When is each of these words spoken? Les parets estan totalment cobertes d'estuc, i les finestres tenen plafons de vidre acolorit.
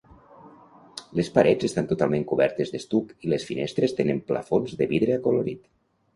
Les 1.19 1.29
parets 1.35 1.67
estan 1.69 1.89
totalment 1.91 2.25
cobertes 2.31 2.73
d'estuc, 2.77 3.13
i 3.27 3.31
les 3.35 3.47
finestres 3.51 3.95
tenen 4.01 4.25
plafons 4.33 4.77
de 4.83 4.91
vidre 4.97 5.21
acolorit. 5.21 5.71